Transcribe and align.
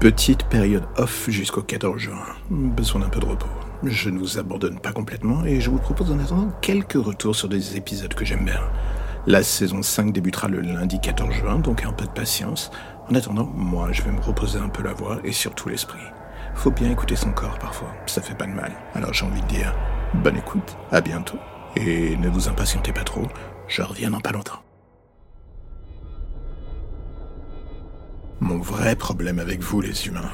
Petite 0.00 0.44
période 0.44 0.84
off 0.96 1.28
jusqu'au 1.28 1.60
14 1.60 1.98
juin. 1.98 2.24
Besoin 2.48 3.02
d'un 3.02 3.10
peu 3.10 3.20
de 3.20 3.26
repos. 3.26 3.50
Je 3.82 4.08
ne 4.08 4.18
vous 4.18 4.38
abandonne 4.38 4.80
pas 4.80 4.92
complètement 4.92 5.44
et 5.44 5.60
je 5.60 5.68
vous 5.68 5.76
propose 5.76 6.10
en 6.10 6.18
attendant 6.18 6.50
quelques 6.62 6.94
retours 6.94 7.36
sur 7.36 7.50
des 7.50 7.76
épisodes 7.76 8.14
que 8.14 8.24
j'aime 8.24 8.46
bien. 8.46 8.62
La 9.26 9.42
saison 9.42 9.82
5 9.82 10.10
débutera 10.10 10.48
le 10.48 10.62
lundi 10.62 10.98
14 10.98 11.34
juin, 11.34 11.58
donc 11.58 11.84
un 11.84 11.92
peu 11.92 12.06
de 12.06 12.12
patience. 12.12 12.70
En 13.10 13.14
attendant, 13.14 13.52
moi, 13.54 13.92
je 13.92 14.00
vais 14.00 14.10
me 14.10 14.22
reposer 14.22 14.58
un 14.58 14.70
peu 14.70 14.82
la 14.82 14.94
voix 14.94 15.18
et 15.22 15.32
surtout 15.32 15.68
l'esprit. 15.68 16.00
Faut 16.54 16.70
bien 16.70 16.90
écouter 16.90 17.14
son 17.14 17.32
corps 17.32 17.58
parfois, 17.58 17.92
ça 18.06 18.22
fait 18.22 18.34
pas 18.34 18.46
de 18.46 18.52
mal. 18.52 18.72
Alors 18.94 19.12
j'ai 19.12 19.26
envie 19.26 19.42
de 19.42 19.48
dire, 19.48 19.74
bonne 20.14 20.38
écoute, 20.38 20.78
à 20.90 21.02
bientôt. 21.02 21.38
Et 21.76 22.16
ne 22.16 22.30
vous 22.30 22.48
impatientez 22.48 22.94
pas 22.94 23.04
trop, 23.04 23.26
je 23.68 23.82
reviens 23.82 24.10
dans 24.10 24.20
pas 24.20 24.32
longtemps. 24.32 24.62
Mon 28.40 28.58
vrai 28.58 28.96
problème 28.96 29.38
avec 29.38 29.60
vous, 29.60 29.82
les 29.82 30.06
humains, 30.06 30.30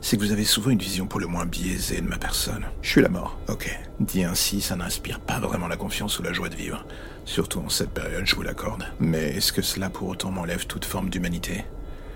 c'est 0.00 0.16
que 0.16 0.22
vous 0.22 0.30
avez 0.30 0.44
souvent 0.44 0.70
une 0.70 0.78
vision 0.78 1.08
pour 1.08 1.18
le 1.18 1.26
moins 1.26 1.46
biaisée 1.46 2.00
de 2.00 2.06
ma 2.06 2.16
personne. 2.16 2.64
Je 2.80 2.90
suis 2.90 3.02
la 3.02 3.08
mort, 3.08 3.40
ok. 3.48 3.76
Dit 3.98 4.22
ainsi, 4.22 4.60
ça 4.60 4.76
n'inspire 4.76 5.18
pas 5.18 5.40
vraiment 5.40 5.66
la 5.66 5.76
confiance 5.76 6.20
ou 6.20 6.22
la 6.22 6.32
joie 6.32 6.48
de 6.48 6.54
vivre. 6.54 6.86
Surtout 7.24 7.58
en 7.58 7.68
cette 7.68 7.90
période, 7.90 8.24
je 8.24 8.36
vous 8.36 8.42
l'accorde. 8.42 8.84
Mais 9.00 9.30
est-ce 9.36 9.52
que 9.52 9.62
cela 9.62 9.90
pour 9.90 10.08
autant 10.08 10.30
m'enlève 10.30 10.66
toute 10.66 10.84
forme 10.84 11.10
d'humanité? 11.10 11.64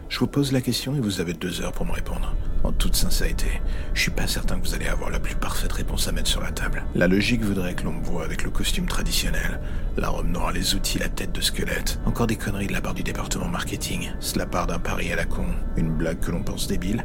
Je 0.09 0.21
vous 0.21 0.29
pose 0.29 0.53
la 0.53 0.61
question 0.61 0.95
et 0.95 1.01
vous 1.01 1.21
avez 1.21 1.35
deux 1.35 1.63
heures 1.63 1.73
pour 1.73 1.85
me 1.85 1.93
répondre. 1.93 2.33
En 2.65 2.73
toute 2.73 2.97
sincérité, 2.97 3.61
je 3.93 4.01
suis 4.01 4.11
pas 4.11 4.27
certain 4.27 4.59
que 4.59 4.67
vous 4.67 4.75
allez 4.75 4.87
avoir 4.87 5.11
la 5.11 5.21
plus 5.21 5.35
parfaite 5.35 5.73
réponse 5.73 6.09
à 6.09 6.13
mettre 6.13 6.31
sur 6.31 6.41
la 6.41 6.51
table. 6.51 6.83
La 6.95 7.07
logique 7.07 7.43
voudrait 7.43 7.75
que 7.75 7.85
l'on 7.85 7.93
me 7.93 8.03
voit 8.03 8.25
avec 8.25 8.43
le 8.43 8.49
costume 8.49 8.87
traditionnel, 8.87 9.61
la 9.99 10.09
robe 10.09 10.29
noire, 10.29 10.51
les 10.51 10.75
outils, 10.75 10.99
la 10.99 11.11
tête 11.11 11.33
de 11.33 11.43
squelette. 11.43 12.01
Encore 12.07 12.27
des 12.27 12.37
conneries 12.37 12.69
de 12.69 12.73
la 12.73 12.81
part 12.81 12.95
du 12.95 13.03
département 13.03 13.49
marketing. 13.49 14.13
Cela 14.19 14.47
part 14.47 14.67
d'un 14.67 14.79
pari 14.79 15.13
à 15.13 15.17
la 15.17 15.27
con, 15.27 15.45
une 15.77 15.91
blague 15.91 16.21
que 16.21 16.31
l'on 16.31 16.43
pense 16.43 16.67
débile, 16.67 17.05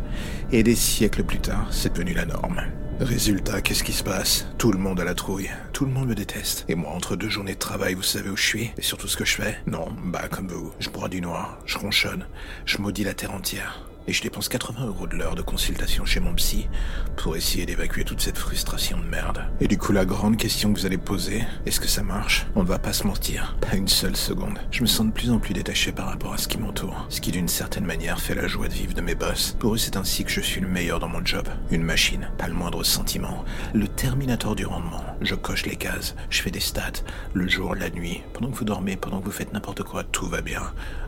et 0.54 0.64
des 0.64 0.76
siècles 0.76 1.26
plus 1.26 1.40
tard, 1.40 1.68
c'est 1.72 1.92
devenu 1.92 2.14
la 2.14 2.26
norme. 2.26 2.62
Résultat, 3.02 3.62
qu'est-ce 3.62 3.84
qui 3.84 3.94
se 3.94 4.04
passe? 4.04 4.48
Tout 4.58 4.72
le 4.72 4.80
monde 4.80 5.02
a 5.02 5.06
la 5.06 5.14
trouille. 5.14 5.50
Tout 5.74 5.86
le 5.86 5.92
monde 5.92 6.08
me 6.08 6.16
déteste. 6.16 6.64
Et 6.70 6.76
moi, 6.76 6.92
entre 6.92 7.18
deux 7.18 7.30
journées 7.30 7.54
de 7.54 7.60
travail, 7.60 7.96
vous 7.96 8.04
savez 8.04 8.30
où 8.30 8.38
je 8.38 8.46
suis? 8.46 8.72
Et 8.78 8.82
surtout 8.82 9.10
ce 9.10 9.18
que 9.18 9.26
je 9.26 9.36
fais? 9.36 9.58
Non, 9.68 9.88
bah 10.06 10.28
comme 10.30 10.48
vous. 10.48 10.72
Je 10.80 10.90
bois 10.90 11.10
du 11.10 11.22
noir, 11.22 11.60
je 11.66 11.78
ronchonne, 11.78 12.28
je 12.66 12.78
maudis 12.78 13.04
la 13.04 13.14
terre 13.14 13.34
entière 13.34 13.86
et 14.10 14.14
je 14.14 14.24
dépense 14.24 14.50
80 14.50 14.88
euros 14.88 15.06
de 15.06 15.16
l'heure 15.16 15.36
de 15.36 15.44
consultation 15.44 16.04
chez 16.04 16.20
mon 16.20 16.34
psy 16.34 16.68
pour 17.16 17.38
essayer 17.38 17.68
d'évacuer 17.68 18.04
toute 18.04 18.22
cette 18.22 18.40
frustration 18.40 18.98
de 18.98 19.04
merde. 19.04 19.44
Et 19.62 19.68
du 19.68 19.78
coup, 19.78 19.92
la 19.92 20.04
grande 20.04 20.36
question 20.36 20.74
que 20.74 20.80
vous 20.80 20.88
allez 20.88 20.98
poser, 20.98 21.44
est-ce 21.68 21.80
que 21.80 21.88
ça 21.88 22.02
marche? 22.02 22.48
On 22.56 22.64
ne 22.64 22.68
va 22.68 22.80
pas 22.80 22.92
se 22.92 23.06
mentir, 23.06 23.56
pas 23.62 23.76
une 23.76 23.88
seule 23.88 24.16
seconde. 24.16 24.58
Je 24.72 24.82
me 24.82 24.88
sens 24.88 25.06
de 25.06 25.12
plus 25.12 25.30
en 25.30 25.38
plus 25.38 25.54
détaché 25.54 25.92
par 25.92 26.08
rapport 26.08 26.34
à 26.34 26.40
ce 26.40 26.48
qui 26.48 26.58
m'entoure, 26.58 27.06
ce 27.10 27.22
qui 27.22 27.32
d'une 27.32 27.48
certaine 27.48 27.86
manière 27.86 28.20
fait 28.20 28.34
la 28.34 28.48
joie 28.48 28.68
de 28.68 28.74
vivre 28.74 28.96
de 28.96 29.02
mes 29.02 29.14
boss. 29.14 29.56
Pour 29.60 29.76
eux, 29.76 29.78
c'est 29.78 29.96
ainsi 29.96 30.24
que 30.24 30.32
je 30.32 30.42
suis 30.42 30.60
le 30.60 30.68
meilleur 30.68 31.00
dans 31.00 31.08
mon 31.08 31.24
job. 31.24 31.48
Une 31.70 31.84
machine, 31.84 32.32
pas 32.40 32.48
le 32.48 32.56
moindre 32.56 32.84
sentiment. 32.84 33.46
Le 33.76 33.88
terminator 33.88 34.56
du 34.56 34.66
rendement. 34.66 35.06
Je 35.22 35.36
coche 35.36 35.68
les 35.68 35.76
cases, 35.76 36.16
je 36.32 36.42
fais 36.42 36.50
des 36.50 36.60
stats, 36.60 37.04
le 37.34 37.48
jour, 37.48 37.76
la 37.76 37.92
nuit, 37.92 38.24
pendant 38.34 38.50
que 38.50 38.58
vous 38.58 38.66
dormez, 38.66 38.96
pendant 38.96 39.20
que 39.20 39.26
vous 39.26 39.32
faites 39.32 39.54
n'importe 39.54 39.84
quoi, 39.84 40.04
tout 40.04 40.26
va 40.26 40.42
bien. 40.42 40.64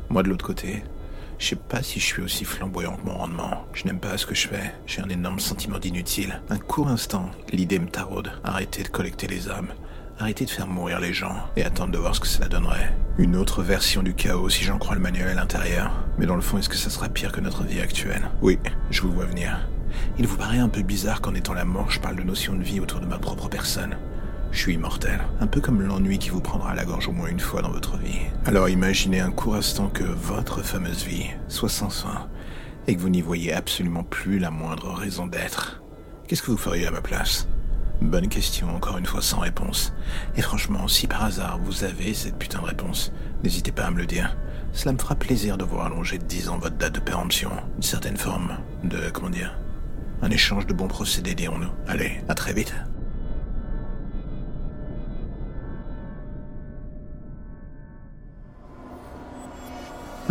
Moi 0.10 0.22
de 0.22 0.30
l'autre 0.30 0.46
côté, 0.46 0.84
je 1.42 1.48
sais 1.48 1.56
pas 1.56 1.82
si 1.82 2.00
je 2.00 2.06
suis 2.06 2.22
aussi 2.22 2.46
flamboyant 2.46 2.96
que 2.96 3.06
mon 3.06 3.18
rendement. 3.18 3.66
Je 3.74 3.86
n'aime 3.86 4.00
pas 4.00 4.16
ce 4.16 4.28
que 4.28 4.36
je 4.36 4.48
fais. 4.48 4.72
J'ai 4.86 5.02
un 5.02 5.10
énorme 5.10 5.40
sentiment 5.40 5.80
d'inutile. 5.80 6.40
Un 6.50 6.60
court 6.60 6.88
instant, 6.88 7.32
l'idée 7.52 7.80
me 7.80 7.90
taraude. 7.90 8.32
Arrêter 8.44 8.84
de 8.84 8.90
collecter 8.90 9.26
les 9.26 9.50
âmes. 9.50 9.74
Arrêter 10.20 10.46
de 10.46 10.52
faire 10.52 10.68
mourir 10.68 11.00
les 11.00 11.14
gens 11.14 11.36
et 11.56 11.64
attendre 11.64 11.94
de 11.94 11.98
voir 11.98 12.14
ce 12.14 12.20
que 12.20 12.28
cela 12.28 12.48
donnerait. 12.48 12.96
Une 13.18 13.36
autre 13.36 13.64
version 13.64 14.04
du 14.04 14.14
chaos 14.14 14.50
si 14.50 14.64
j'en 14.64 14.78
crois 14.78 14.94
le 14.94 15.02
manuel 15.02 15.30
à 15.30 15.34
l'intérieur. 15.34 15.92
Mais 16.20 16.28
dans 16.28 16.36
le 16.36 16.42
fond, 16.42 16.60
est-ce 16.60 16.70
que 16.70 16.76
ça 16.76 16.92
sera 16.92 17.10
pire 17.10 17.32
que 17.32 17.42
notre 17.42 17.64
vie 17.64 17.82
actuelle? 17.82 18.30
Oui, 18.44 18.60
je 18.92 19.02
vous 19.02 19.12
vois 19.12 19.26
venir. 19.26 19.68
Il 20.20 20.28
vous 20.28 20.38
paraît 20.38 20.60
un 20.60 20.70
peu 20.70 20.84
bizarre 20.84 21.22
qu'en 21.22 21.34
étant 21.34 21.54
la 21.54 21.66
mort, 21.66 21.90
je 21.90 22.00
parle 22.00 22.18
de 22.18 22.24
notion 22.24 22.54
de 22.54 22.64
vie 22.64 22.80
autour 22.80 23.00
de 23.00 23.08
ma 23.08 23.18
propre 23.18 23.50
personne. 23.50 23.98
Je 24.52 24.60
suis 24.60 24.74
immortel, 24.74 25.22
un 25.40 25.48
peu 25.48 25.62
comme 25.62 25.82
l'ennui 25.82 26.20
qui 26.20 26.30
vous 26.30 26.42
prendra 26.42 26.76
la 26.76 26.84
gorge 26.84 27.08
au 27.08 27.14
moins 27.14 27.30
une 27.30 27.40
fois 27.40 27.62
dans 27.62 27.72
votre 27.72 27.98
vie. 27.98 28.20
Alors 28.46 28.68
imaginez 28.68 29.22
un 29.22 29.32
court 29.32 29.56
instant 29.56 29.88
que 29.88 30.04
votre 30.04 30.62
fameuse 30.62 31.06
vie 31.06 31.30
soit 31.48 31.70
sans 31.70 31.90
fin 31.90 32.28
et 32.88 32.96
que 32.96 33.00
vous 33.00 33.10
n'y 33.10 33.22
voyez 33.22 33.54
absolument 33.54 34.04
plus 34.04 34.40
la 34.40 34.52
moindre 34.52 34.92
raison 34.92 35.26
d'être. 35.26 35.82
Qu'est-ce 36.28 36.42
que 36.42 36.52
vous 36.52 36.58
feriez 36.58 36.86
à 36.86 36.92
ma 36.92 37.02
place? 37.02 37.48
Bonne 38.02 38.28
question, 38.28 38.76
encore 38.76 38.98
une 38.98 39.06
fois 39.06 39.22
sans 39.22 39.40
réponse. 39.40 39.94
Et 40.36 40.42
franchement, 40.42 40.88
si 40.88 41.08
par 41.08 41.24
hasard 41.24 41.60
vous 41.64 41.84
avez 41.84 42.14
cette 42.14 42.38
putain 42.38 42.60
de 42.60 42.66
réponse, 42.66 43.14
n'hésitez 43.44 43.72
pas 43.72 43.86
à 43.86 43.92
me 43.92 44.00
le 44.00 44.06
dire. 44.06 44.36
Cela 44.74 44.94
me 44.94 44.98
fera 44.98 45.16
plaisir 45.16 45.58
de 45.58 45.64
voir 45.64 45.86
allonger 45.86 46.18
de 46.18 46.26
10 46.26 46.50
ans 46.50 46.58
votre 46.58 46.78
date 46.78 46.96
de 46.96 47.00
péremption. 47.00 47.52
Une 47.78 47.84
certaine 47.84 48.18
forme 48.18 48.58
de, 48.84 49.10
comment 49.14 49.30
dire, 49.30 49.58
un 50.22 50.30
échange 50.30 50.68
de 50.68 50.74
bons 50.74 50.88
procédés, 50.88 51.36
dirons-nous. 51.36 51.72
Allez, 51.88 52.22
à 52.28 52.34
très 52.34 52.54
vite. 52.54 52.74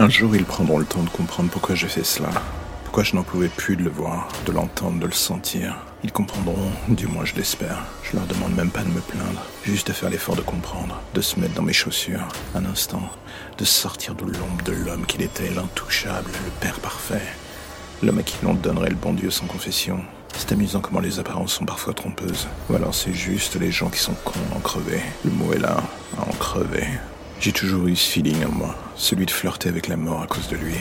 Un 0.00 0.08
jour, 0.08 0.34
ils 0.34 0.46
prendront 0.46 0.78
le 0.78 0.86
temps 0.86 1.02
de 1.02 1.10
comprendre 1.10 1.50
pourquoi 1.50 1.74
j'ai 1.74 1.86
fait 1.86 2.06
cela. 2.06 2.30
Pourquoi 2.84 3.02
je 3.02 3.14
n'en 3.14 3.22
pouvais 3.22 3.50
plus 3.50 3.76
de 3.76 3.82
le 3.82 3.90
voir, 3.90 4.28
de 4.46 4.50
l'entendre, 4.50 4.98
de 4.98 5.04
le 5.04 5.12
sentir. 5.12 5.76
Ils 6.02 6.10
comprendront, 6.10 6.70
du 6.88 7.06
moins 7.06 7.26
je 7.26 7.34
l'espère. 7.34 7.84
Je 8.02 8.16
leur 8.16 8.24
demande 8.24 8.54
même 8.54 8.70
pas 8.70 8.82
de 8.82 8.88
me 8.88 9.02
plaindre, 9.02 9.42
juste 9.62 9.88
de 9.88 9.92
faire 9.92 10.08
l'effort 10.08 10.36
de 10.36 10.40
comprendre, 10.40 10.98
de 11.12 11.20
se 11.20 11.38
mettre 11.38 11.52
dans 11.52 11.60
mes 11.60 11.74
chaussures, 11.74 12.26
un 12.54 12.64
instant, 12.64 13.10
de 13.58 13.64
sortir 13.66 14.14
de 14.14 14.24
l'ombre 14.24 14.64
de 14.64 14.72
l'homme 14.72 15.04
qu'il 15.04 15.20
était, 15.20 15.50
l'intouchable, 15.50 16.30
le 16.46 16.50
père 16.60 16.80
parfait. 16.80 17.20
L'homme 18.02 18.20
à 18.20 18.22
qui 18.22 18.42
l'on 18.42 18.54
donnerait 18.54 18.88
le 18.88 18.96
bon 18.96 19.12
Dieu 19.12 19.28
sans 19.28 19.44
confession. 19.44 20.00
C'est 20.34 20.52
amusant 20.52 20.80
comment 20.80 21.00
les 21.00 21.18
apparences 21.18 21.52
sont 21.52 21.66
parfois 21.66 21.92
trompeuses. 21.92 22.48
Ou 22.70 22.74
alors 22.74 22.94
c'est 22.94 23.12
juste 23.12 23.56
les 23.60 23.70
gens 23.70 23.90
qui 23.90 24.00
sont 24.00 24.16
cons 24.24 24.32
à 24.54 24.56
en 24.56 24.60
crever. 24.60 25.02
Le 25.26 25.30
mot 25.30 25.52
est 25.52 25.58
là, 25.58 25.76
à 26.18 26.22
en 26.22 26.32
crever. 26.38 26.86
J'ai 27.40 27.52
toujours 27.52 27.86
eu 27.86 27.96
ce 27.96 28.10
feeling 28.10 28.44
en 28.44 28.52
moi, 28.52 28.76
celui 28.96 29.24
de 29.24 29.30
flirter 29.30 29.70
avec 29.70 29.88
la 29.88 29.96
mort 29.96 30.20
à 30.20 30.26
cause 30.26 30.46
de 30.48 30.56
lui, 30.56 30.74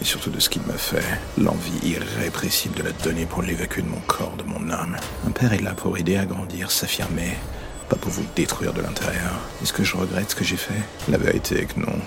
et 0.00 0.04
surtout 0.06 0.30
de 0.30 0.40
ce 0.40 0.48
qu'il 0.48 0.62
m'a 0.62 0.72
fait, 0.72 1.04
l'envie 1.36 1.86
irrépressible 1.86 2.78
de 2.78 2.82
la 2.82 2.92
donner 2.92 3.26
pour 3.26 3.42
l'évacuer 3.42 3.82
de 3.82 3.88
mon 3.88 4.00
corps, 4.06 4.34
de 4.38 4.42
mon 4.44 4.70
âme. 4.70 4.96
Un 5.26 5.32
père 5.32 5.52
est 5.52 5.60
là 5.60 5.74
pour 5.74 5.98
aider 5.98 6.16
à 6.16 6.24
grandir, 6.24 6.70
s'affirmer, 6.70 7.36
pas 7.90 7.96
pour 7.96 8.10
vous 8.10 8.24
détruire 8.34 8.72
de 8.72 8.80
l'intérieur. 8.80 9.38
Est-ce 9.62 9.74
que 9.74 9.84
je 9.84 9.98
regrette 9.98 10.30
ce 10.30 10.34
que 10.34 10.44
j'ai 10.44 10.56
fait? 10.56 10.80
La 11.10 11.18
vérité 11.18 11.60
est 11.60 11.66
que 11.66 11.78
non. 11.78 11.98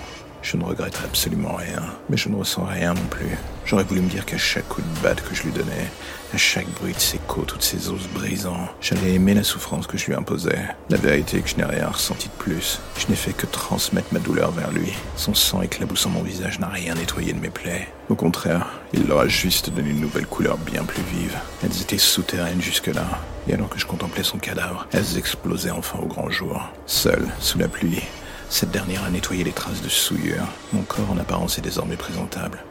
Je 0.42 0.56
ne 0.56 0.64
regrette 0.64 0.98
absolument 1.04 1.54
rien, 1.54 1.82
mais 2.10 2.16
je 2.16 2.28
ne 2.28 2.34
ressens 2.34 2.64
rien 2.64 2.94
non 2.94 3.06
plus. 3.10 3.38
J'aurais 3.64 3.84
voulu 3.84 4.00
me 4.00 4.08
dire 4.08 4.26
qu'à 4.26 4.38
chaque 4.38 4.68
coup 4.68 4.82
de 4.82 5.00
batte 5.00 5.22
que 5.22 5.36
je 5.36 5.44
lui 5.44 5.52
donnais, 5.52 5.88
à 6.34 6.36
chaque 6.36 6.68
bruit 6.80 6.94
de 6.94 6.98
ses 6.98 7.18
côtes, 7.28 7.46
toutes 7.46 7.62
ses 7.62 7.88
os 7.90 8.08
brisants, 8.08 8.68
j'allais 8.80 9.14
aimer 9.14 9.34
la 9.34 9.44
souffrance 9.44 9.86
que 9.86 9.96
je 9.96 10.06
lui 10.06 10.14
imposais. 10.14 10.58
La 10.90 10.96
vérité 10.96 11.38
est 11.38 11.40
que 11.42 11.48
je 11.48 11.56
n'ai 11.56 11.64
rien 11.64 11.86
ressenti 11.86 12.28
de 12.28 12.42
plus. 12.42 12.80
Je 12.98 13.06
n'ai 13.06 13.14
fait 13.14 13.34
que 13.34 13.46
transmettre 13.46 14.12
ma 14.12 14.18
douleur 14.18 14.50
vers 14.50 14.72
lui. 14.72 14.92
Son 15.14 15.34
sang 15.34 15.62
éclaboussant 15.62 16.10
mon 16.10 16.22
visage 16.22 16.58
n'a 16.58 16.68
rien 16.68 16.96
nettoyé 16.96 17.32
de 17.34 17.40
mes 17.40 17.50
plaies. 17.50 17.88
Au 18.08 18.16
contraire, 18.16 18.66
il 18.92 19.06
leur 19.06 19.20
a 19.20 19.28
juste 19.28 19.70
donné 19.70 19.90
une 19.90 20.00
nouvelle 20.00 20.26
couleur 20.26 20.58
bien 20.58 20.82
plus 20.82 21.02
vive. 21.14 21.36
Elles 21.62 21.82
étaient 21.82 21.98
souterraines 21.98 22.60
jusque-là. 22.60 23.06
Et 23.46 23.54
alors 23.54 23.68
que 23.68 23.78
je 23.78 23.86
contemplais 23.86 24.24
son 24.24 24.38
cadavre, 24.38 24.88
elles 24.92 25.18
explosaient 25.18 25.70
enfin 25.70 25.98
au 26.00 26.06
grand 26.06 26.30
jour. 26.30 26.68
Seul, 26.86 27.28
sous 27.38 27.58
la 27.58 27.68
pluie, 27.68 28.02
cette 28.52 28.70
dernière 28.70 29.02
a 29.02 29.10
nettoyé 29.10 29.44
les 29.44 29.52
traces 29.52 29.80
de 29.80 29.88
souillure. 29.88 30.46
Mon 30.74 30.82
corps 30.82 31.10
en 31.10 31.16
apparence 31.16 31.56
est 31.56 31.62
désormais 31.62 31.96
présentable. 31.96 32.62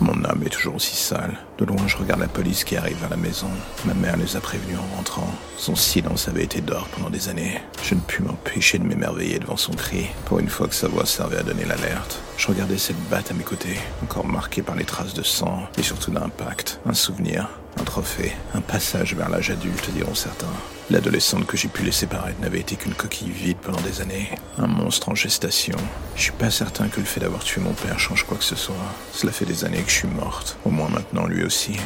Mon 0.00 0.24
âme 0.24 0.44
est 0.46 0.50
toujours 0.50 0.76
aussi 0.76 0.94
sale. 0.94 1.36
De 1.58 1.64
loin, 1.64 1.88
je 1.88 1.96
regarde 1.96 2.20
la 2.20 2.28
police 2.28 2.62
qui 2.62 2.76
arrive 2.76 2.98
vers 3.00 3.10
la 3.10 3.16
maison. 3.16 3.48
Ma 3.84 3.94
mère 3.94 4.16
les 4.16 4.36
a 4.36 4.40
prévenus 4.40 4.78
en 4.78 4.96
rentrant. 4.96 5.28
Son 5.58 5.74
silence 5.74 6.28
avait 6.28 6.44
été 6.44 6.60
d'or 6.60 6.86
pendant 6.94 7.10
des 7.10 7.28
années. 7.28 7.60
Je 7.82 7.96
ne 7.96 8.00
pus 8.00 8.22
m'empêcher 8.22 8.78
de 8.78 8.84
m'émerveiller 8.84 9.40
devant 9.40 9.56
son 9.56 9.72
cri, 9.72 10.06
pour 10.26 10.38
une 10.38 10.48
fois 10.48 10.68
que 10.68 10.74
sa 10.74 10.86
voix 10.86 11.04
servait 11.04 11.38
à 11.38 11.42
donner 11.42 11.64
l'alerte. 11.64 12.20
Je 12.36 12.46
regardais 12.46 12.78
cette 12.78 13.08
batte 13.08 13.32
à 13.32 13.34
mes 13.34 13.42
côtés, 13.42 13.78
encore 14.04 14.26
marquée 14.26 14.62
par 14.62 14.76
les 14.76 14.84
traces 14.84 15.14
de 15.14 15.24
sang 15.24 15.64
et 15.76 15.82
surtout 15.82 16.12
d'impact. 16.12 16.80
Un 16.86 16.94
souvenir, 16.94 17.48
un 17.78 17.84
trophée, 17.84 18.32
un 18.54 18.60
passage 18.60 19.14
vers 19.14 19.28
l'âge 19.28 19.50
adulte, 19.50 19.90
diront 19.90 20.14
certains. 20.14 20.46
L'adolescente 20.90 21.46
que 21.46 21.56
j'ai 21.56 21.68
pu 21.68 21.82
laisser 21.82 22.06
paraître 22.06 22.40
n'avait 22.40 22.60
été 22.60 22.76
qu'une 22.76 22.94
coquille 22.94 23.30
vide 23.30 23.56
pendant 23.56 23.80
des 23.80 24.00
années. 24.00 24.28
Un 24.58 24.66
monstre 24.66 25.08
en 25.08 25.14
gestation. 25.14 25.78
Je 26.14 26.22
suis 26.22 26.32
pas 26.32 26.50
certain 26.50 26.88
que 26.88 27.00
le 27.00 27.06
fait 27.06 27.20
d'avoir 27.20 27.42
tué 27.42 27.60
mon 27.60 27.72
père 27.72 27.98
change 27.98 28.24
quoi 28.24 28.36
que 28.36 28.44
ce 28.44 28.56
soit. 28.56 28.74
Cela 29.12 29.32
fait 29.32 29.46
des 29.46 29.64
années 29.64 29.82
que 29.82 29.90
je 29.90 29.96
suis 29.96 30.08
morte. 30.08 30.58
Au 30.64 30.70
moins 30.70 30.88
maintenant, 30.88 31.26
lui 31.26 31.42
aussi. 31.42 31.78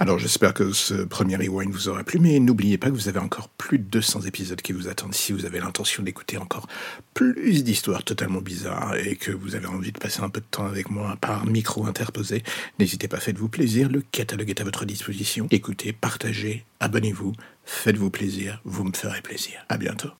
Alors 0.00 0.18
j'espère 0.18 0.54
que 0.54 0.72
ce 0.72 0.94
premier 0.94 1.36
rewind 1.36 1.70
vous 1.70 1.90
aura 1.90 2.04
plu, 2.04 2.18
mais 2.20 2.40
n'oubliez 2.40 2.78
pas 2.78 2.86
que 2.86 2.94
vous 2.94 3.10
avez 3.10 3.18
encore 3.18 3.50
plus 3.50 3.78
de 3.78 3.84
200 3.84 4.22
épisodes 4.22 4.62
qui 4.62 4.72
vous 4.72 4.88
attendent 4.88 5.14
si 5.14 5.34
vous 5.34 5.44
avez 5.44 5.60
l'intention 5.60 6.02
d'écouter 6.02 6.38
encore 6.38 6.66
plus 7.12 7.62
d'histoires 7.64 8.02
totalement 8.02 8.40
bizarres 8.40 8.96
et 8.96 9.16
que 9.16 9.30
vous 9.30 9.56
avez 9.56 9.66
envie 9.66 9.92
de 9.92 9.98
passer 9.98 10.22
un 10.22 10.30
peu 10.30 10.40
de 10.40 10.46
temps 10.50 10.64
avec 10.64 10.88
moi 10.88 11.18
par 11.20 11.44
micro 11.44 11.84
interposé. 11.84 12.42
N'hésitez 12.78 13.08
pas, 13.08 13.20
faites-vous 13.20 13.50
plaisir, 13.50 13.90
le 13.90 14.00
catalogue 14.00 14.48
est 14.48 14.62
à 14.62 14.64
votre 14.64 14.86
disposition. 14.86 15.46
Écoutez, 15.50 15.92
partagez, 15.92 16.64
abonnez-vous, 16.80 17.34
faites-vous 17.66 18.08
plaisir, 18.08 18.62
vous 18.64 18.84
me 18.84 18.94
ferez 18.94 19.20
plaisir. 19.20 19.66
À 19.68 19.76
bientôt. 19.76 20.08